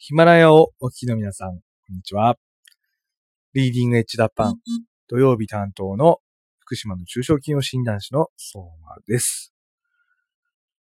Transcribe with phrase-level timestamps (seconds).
[0.00, 1.58] ヒマラヤをお聞きの皆さん、こ
[1.92, 2.38] んにちは。
[3.52, 4.54] リーディングエッジダパン、
[5.08, 6.18] 土曜日担当の
[6.60, 9.52] 福島の中小企業診断士の相馬です。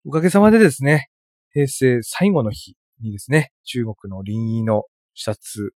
[0.05, 1.09] おかげさまでですね、
[1.51, 4.83] 平成最後の日にですね、中国の臨沂の
[5.15, 5.73] 視察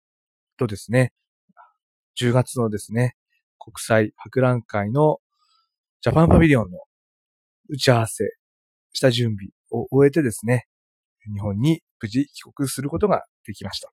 [0.58, 1.14] とですね、
[2.20, 3.16] 10月のですね、
[3.60, 5.20] 国際博覧会の
[6.02, 6.80] ジャパンパビリオンの
[7.70, 8.26] 打ち合わせ
[8.92, 10.66] した準備を終えてですね、
[11.34, 13.92] 日本に無事帰国することができました。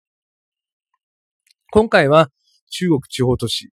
[1.70, 2.30] 今回は
[2.70, 3.70] 中国地方都市、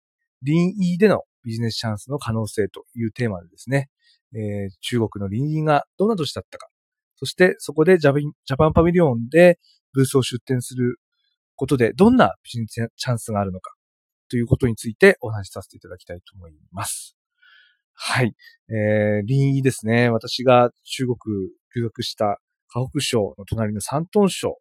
[0.44, 3.90] 臨沂でのビジネスチャンスの可能性というテーマでですね、
[4.34, 6.68] えー、中国の臨沂がどんな都市だったか、
[7.16, 8.14] そしてそこでジャ
[8.58, 9.60] パンパビリオンで
[9.94, 11.00] ブースを出展する
[11.56, 13.74] ことでどんなビジネスチャンスがあるのか
[14.30, 17.16] ということについてお話しさせていただきたいと思います。
[17.94, 18.34] はい。
[18.70, 20.10] えー、臨沂ですね。
[20.10, 21.18] 私が中国
[21.76, 24.58] 留学した河北省の隣の山東省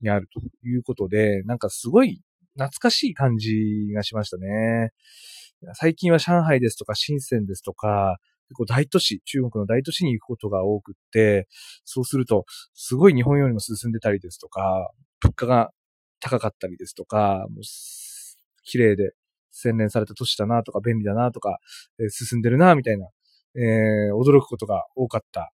[0.00, 2.22] にあるということで、なんかすごい
[2.54, 4.90] 懐かしい感じがしましたね。
[5.74, 11.46] 最近は上海ですとか深センですとか、結構大都市、中国の大都市に行くことが多くって、
[11.84, 14.90] そうすると、すごい日本よりも進んでたりですとか、
[15.20, 15.70] 物価が
[16.18, 17.62] 高かったりですとか、もう
[18.64, 19.12] 綺麗で
[19.52, 21.58] 洗練された都市だなとか、便利だなとか、
[22.00, 23.06] えー、進んでるなみたいな、
[23.54, 25.52] えー、驚くことが多かった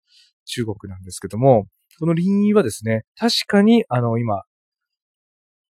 [0.45, 1.67] 中国なんですけども、
[2.01, 4.41] この臨沂はですね、確かに、あの、今、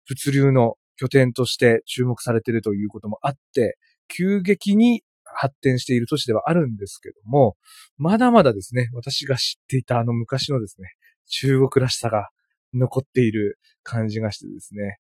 [0.09, 7.57] 物流の拠点として注目されているということもあって、急激に発展している都市ではあるんですけども、
[7.97, 10.89] まだまだですね、私が知っていたあの昔のですね、
[11.29, 12.31] 中国らしさが
[12.75, 14.99] 残っている感じがしてですね、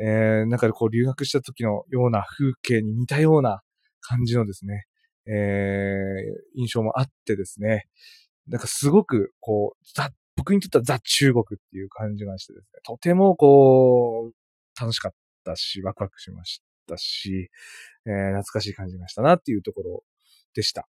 [0.00, 3.62] えー、なんかこう留学した時のような風景に似たような
[4.00, 4.84] 感じのですね、
[5.26, 7.88] えー、印象もあってですね、
[8.46, 15.12] なんかすごくこう、ザ僕にとってはザ・中国っていう感じがしてですね、とてもこう、楽しかっ
[15.44, 17.50] たし、ワクワクしましたし、
[18.06, 20.04] えー、懐かしい感じがしたなっていうところ
[20.54, 20.86] でした。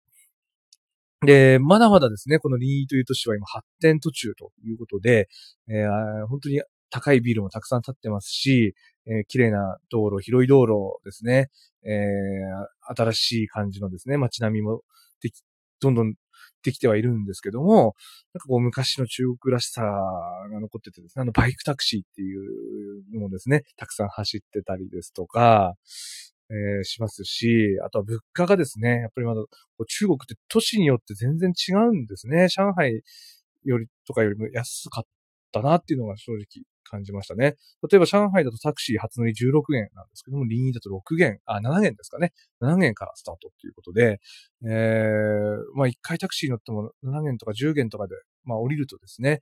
[1.26, 5.30] で、まだまだですね、このリーという都市は今発展途中ということで、
[5.70, 11.50] えー、本当に高いビルもたくさん建ってますし、えー、綺麗な道路、広い道路ですね、
[11.86, 14.82] えー、新しい感じのですね、街並みも
[15.22, 15.42] でき、
[15.80, 16.16] どんどん
[16.68, 17.96] できてはいるんですけども、
[18.34, 25.76] なんかこう昔の中国らしさが残っててですね、あのバイクタクシーっていうのもですね、たくさん走ってたりですとか、
[26.50, 29.42] えー、しますし、あとは物価がですね、やっぱりまだ
[29.88, 32.50] 中国って都市によって全然違うんですね。
[32.50, 33.02] 上海
[33.64, 35.04] よりとかよりも安かっ
[35.54, 37.56] たなっていうのが正直感じましたね。
[37.90, 42.34] 例えば上海だとタクシー初乗り16元なんですけども、臨沂だと6元、あ、7元ですかね。
[42.62, 44.20] 7元からスタートっていうことで、
[44.64, 44.70] えー、
[45.76, 49.42] まあ1回タクシー乗っても7元とか10元とかで、まあ降りるとですね、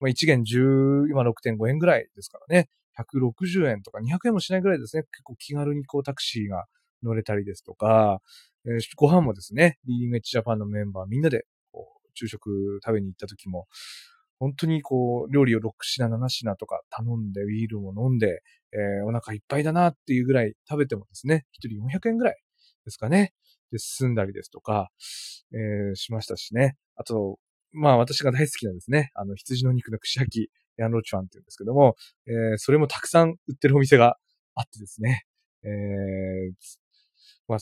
[0.00, 2.68] まあ、1元10、今6.5円ぐらいですからね、
[2.98, 6.66] 160円とか200円もしないぐらいですね、結構気軽にこうタクシーが
[7.02, 8.20] 乗れたりですとか、
[8.66, 13.66] えー、ご飯もですね、リーディングエッジジャパンのメンバーみんなでこう昼食食べに行った時も、
[14.38, 18.42] 本当にこう、料理を6品、7品とか頼んで、ビールも飲んで、
[18.72, 22.36] えー、お腹いっぱいだなっていうぐらい食べてもですね、1人400円ぐらい
[22.84, 23.32] ですかね。
[23.72, 24.90] で、進んだりですとか、
[25.52, 26.76] えー、しましたしね。
[26.96, 27.38] あと、
[27.72, 31.96] まあ私が大好きなですね、あの、羊の肉の串焼き、ヤンローチュアンって言うんですけども、
[32.26, 34.16] えー、それもたくさん売ってるお店が
[34.54, 35.24] あってですね、
[35.64, 36.52] えー、
[37.48, 37.58] まあ、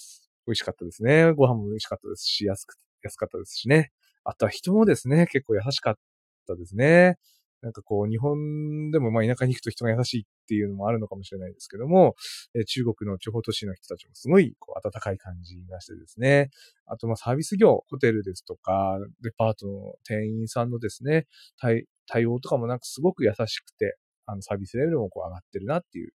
[0.46, 1.32] 美味しかったですね。
[1.32, 3.92] ご飯も美味しかったですし、安く、安かったですしね。
[4.24, 6.00] あとは人もですね、結構優しかった
[6.44, 7.16] ったですね。
[7.64, 12.14] なんかこう、日本でもまあ田舎に行くと人が優しいっていうのもあるのかもしれないですけども、
[12.54, 16.50] え中国の地方都市の人たちもすごいこう温かい感じがしてですね。
[16.86, 21.26] あとまあサービス業、ホテルですとか、デパートの店員さんのですね、
[21.58, 23.96] 対対応とかもなんかすごく優しくて、
[24.26, 26.12] あのサービスレベルもこう上がってるなっていう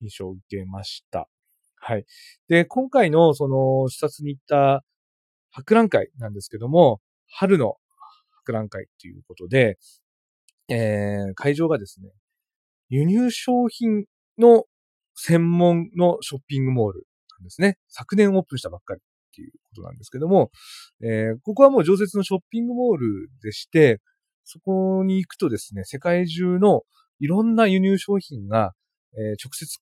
[0.00, 1.28] 印象を受けました。
[1.76, 2.06] はい。
[2.48, 4.82] で、今回のその視察に行った
[5.50, 7.76] 博覧会なんですけども、春の
[8.46, 9.78] 博覧会ということで、
[10.68, 12.10] えー、会場がですね、
[12.88, 14.04] 輸入商品
[14.38, 14.64] の
[15.16, 17.06] 専門のショッピングモール
[17.38, 17.78] なんですね。
[17.88, 19.02] 昨年オープンしたばっかりっ
[19.34, 20.50] ていうことなんですけども、
[21.02, 24.00] えー、ここはもう常設のショッピングモールでして、
[24.44, 26.82] そこに行くとですね、世界中の
[27.18, 28.72] いろんな輸入商品が、
[29.14, 29.78] えー、直接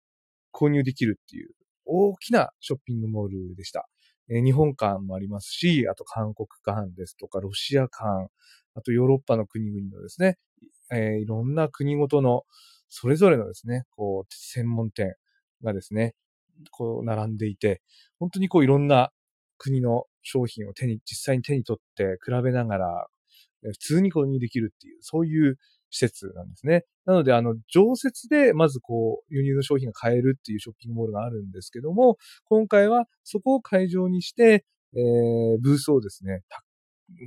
[0.53, 1.51] 購入できるっていう
[1.85, 3.87] 大きなショッピングモールでした。
[4.29, 8.31] 日本館もありますし、あと韓国館ですとか、ロシア館、
[8.75, 10.39] あとヨーロッパの国々のですね、
[10.93, 12.45] えー、いろんな国ごとの、
[12.89, 15.15] それぞれのですね、こう、専門店
[15.63, 16.15] がですね、
[16.71, 17.83] こう、並んでいて、
[18.19, 19.13] 本当にこう、いろんな
[19.59, 23.07] 国の商品を手に、実際に手に取って比べながら、
[23.63, 25.59] 普通に購入できるっていう、そういう
[25.95, 26.85] 施設なんですね。
[27.07, 34.65] なので、あの、常設で、まずこう、輸入の商品が買えるっていうショッピングモールがあるんですけども、今回はそこを会場にして、
[34.97, 36.43] えー、ブースをですね、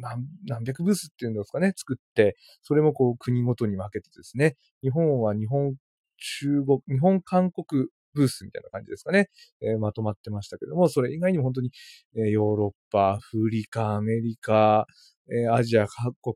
[0.01, 5.75] 何何百ブースっていうんですかね、作って、それもこう国ごとに分けてですね、日本は日本、
[6.17, 9.29] 中国、日本、韓国ブースみたいな感じですかね、
[9.61, 11.71] えー、まとまってましたけども、それ以外にも本当に、
[12.15, 14.87] えー、ヨーロッパ、アフリカ、アメリカ、
[15.29, 16.35] えー、アジア各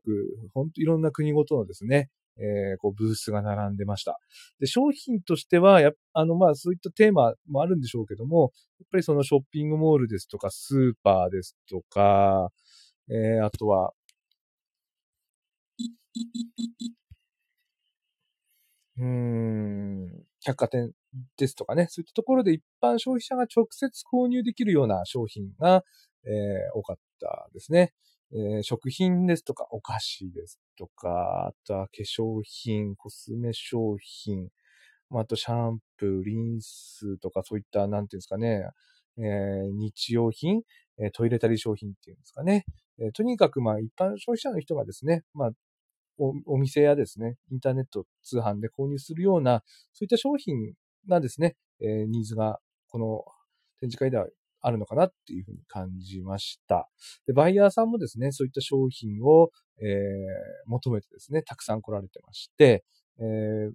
[0.54, 2.08] 本当いろんな国ごとのですね、
[2.38, 4.18] えー、こうブースが並んでました。
[4.58, 12.50] で、商品としては、やあの、まあ、そういったテーマもあるんでしょうけども、やっぱりそのショッピングモールですとか、スーパーですとか、
[13.10, 13.92] えー、あとは、
[18.98, 20.92] うん、百貨店
[21.36, 25.82] ですとかね、そういったところで一般消費者が直接購入できるような商品が、
[26.24, 27.92] えー、多かったですね。
[28.34, 34.48] えー、食品ですとか、お菓子ですとか、あとは化粧品、コスメ商品、
[35.10, 38.64] あとシャンプー、リンスとかそういった、なんていうんですかね、
[39.18, 40.62] えー、日用品、
[40.98, 42.64] えトイレタリ商品っていうんですかね。
[42.98, 45.50] えとにかく、まあ、一般消費者の人がですね、まあ、
[46.18, 49.62] おお店やですね、インターネット通販で購入するような、
[49.92, 50.74] そういった商品
[51.08, 52.58] がですね、えニーズが
[52.88, 53.24] この
[53.80, 54.26] 展示会では
[54.62, 56.88] あるのかなっていうふうに感じました。
[57.26, 59.50] で、バイヤーさんもですね、そういった商品を、
[59.80, 59.88] えー、
[60.66, 62.84] 求めてですね、たくさん来られてまして、
[63.18, 63.72] えー、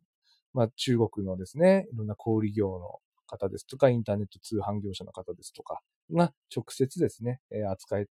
[0.53, 5.81] まあ、中国のですね、いろんな小売業の方ですとか、インターネット通販業者の方ですとか
[6.11, 8.07] が直接ですね、え扱い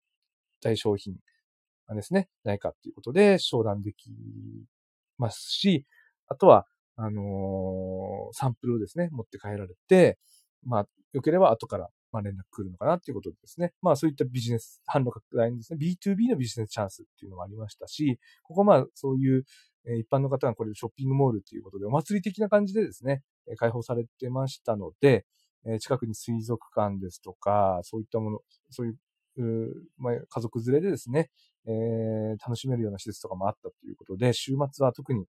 [0.62, 1.17] たい商品
[1.88, 4.11] がですね、ないかっていうことで商談でき
[5.19, 5.87] ますし、
[6.28, 10.19] あとは、あのー、サンプルをですね、持って帰られて、
[10.64, 13.73] まあ、良ければ後から、まあ、連絡来るのかなっていうことでですね。
[13.83, 19.45] まあ、そういったビジネス、販路拡大にですね、B2B のビジネスチャンスっていうのもありましたし、ここまあ、そういう、
[19.99, 23.23] 一般の方がこれショッピングモールっていうことで、お祭り的な感じでですね、
[23.57, 25.25] 開放されてましたので、
[25.81, 28.39] 近くに水族館ですとか、そういったもの、
[28.71, 28.97] そういう
[29.97, 31.31] まあ、家族連れでですね、
[31.67, 35.27] えー、楽しめるような施設とかもあったということで、週末は特に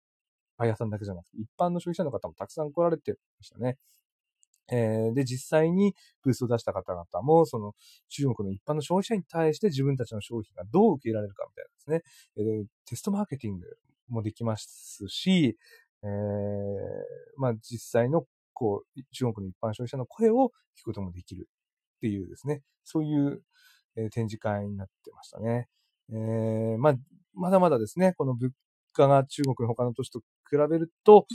[0.56, 3.76] バイヤーさんだけじゃなくて、一般の消費者の方もたくさん来られてましたね。
[4.70, 7.74] えー、で、実際にブースを出した方々も、その
[8.08, 12.02] 中国の一般の消費者に対して自分たちの商品がどう受け入れられるかみたいなですね、
[12.36, 13.66] えー、テストマーケティング
[14.08, 15.56] もできますし、
[16.02, 16.08] えー、
[17.36, 21.48] まあ実際のこう、中国の一般消費者の声を聞くこともできる
[21.96, 23.42] っていうですね、そういう
[23.96, 25.68] え展示会になってましたね。
[26.10, 26.94] えー、まあ、
[27.34, 28.52] まだまだですね、この物
[28.92, 30.20] 価が中国の他の都市と
[30.50, 31.26] 比べると、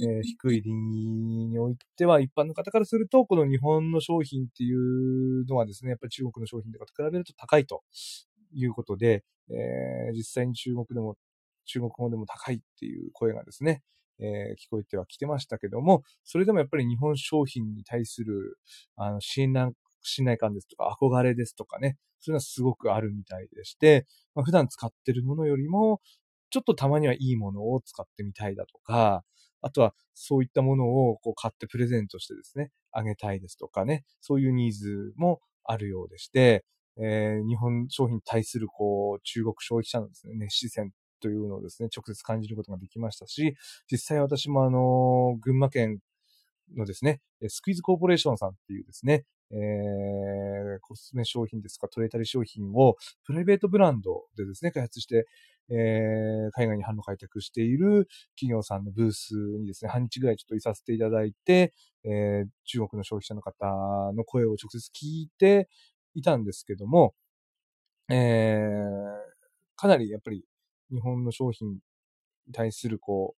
[0.00, 7.82] えー、低い倫理においては、一般の方からすると、この日本の商品っていうのはですね、やっぱり中国の商品とかと比べると高いと
[8.52, 11.16] いうことで、えー、実際に中国でも、
[11.66, 13.82] 中国語でも高いっていう声がですね、
[14.20, 18.58] えー、聞こえてはきてましたけども、それでもやっぱり日本商品に対する、
[18.96, 19.72] あの、信頼
[20.02, 26.00] 信頼感ですとか、憧れですとかね、そういうのはすごくあるみたいでして、まあ、普段使ってるものよりも、
[26.50, 29.24] ちょっとたまにはいいものを使ってみたいだとか、
[29.60, 36.64] あとはそういったものをこう買ってプレゼントしてですね、あげたいですとかね、そういうニーズもあるようでして、
[37.00, 43.54] えー、日本商品に対するこう中国消費者のですね、熱視線というのをですね、直接感じることができましたし、
[43.90, 45.98] 実際私もあの、群馬県
[46.76, 55.26] のですね、スクイズコーポレーションさんっていうですね、えー、コスメ商品ですか、トレータリー商品をプライベートブランドでですね、開発して、
[55.70, 61.72] えー、海外に販路開拓している企業さんのブースにですね、半日ぐらいちょっといさせていただいて、
[62.04, 63.66] えー、中国の消費者の方
[64.14, 65.68] の声を直接聞いて
[66.14, 67.14] いたんですけども、
[68.10, 68.60] えー、
[69.76, 70.44] かなりやっぱり
[70.90, 71.78] 日本の商品に
[72.52, 73.34] 対するこ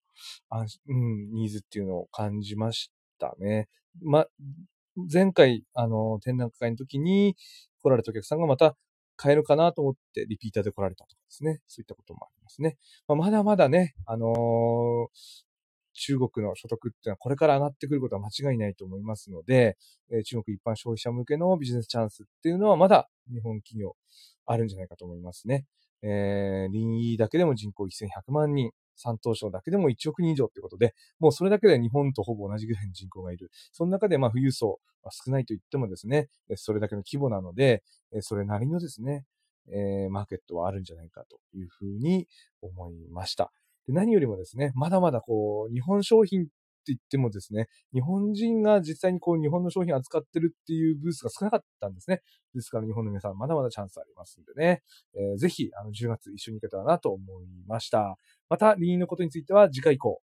[0.50, 0.56] う、
[0.88, 3.68] うん、ニーズっていうのを感じましたね。
[4.02, 4.26] ま、
[5.12, 7.37] 前回、あの、展覧会の時に
[7.82, 8.76] 来られたお客さんがまた
[9.20, 11.60] 買えるかなと思ってリピーターで来られたとかですね。
[11.66, 12.78] そういったこともありますね。
[13.06, 15.06] まあ、まだまだね、あのー、
[15.92, 19.76] 中国の所得っていうのはこれから上がってくることは間違いないと思いますので、
[20.10, 23.94] え中国一般消費者向けのビジネスチャンスっていうのはまだ日本企業
[24.46, 25.66] あるんじゃないかと思いますね。
[26.02, 28.70] えー、林医だけでも人口1100万人、
[29.00, 33.50] 山東省だけでも1億人以上ってことで、もうそれだけで日本とほぼ同じぐらいの人口がいる。
[33.73, 37.83] その中で、まあ、富裕層、は少ないと言ってもですね、それだけの規模なので、
[38.21, 39.25] それなりのですね、
[39.73, 42.26] えー、マーケットはあるんじゃないかというふうに
[42.61, 43.52] 思いました。
[43.87, 46.47] で何よりもですね、まだまだこう、日本商品
[46.80, 52.22] って言ってもですね、日本人が実際にこう日本の商品を扱ってるっていうブースが少なかったんですね。
[52.54, 54.82] ですから日本の皆さんまだまだチャンスありますんでね、
[55.14, 58.16] えー、ぜひあの10月一緒に行けたらなと思いました。
[58.49, 60.20] また、リーンのことについては次回以降、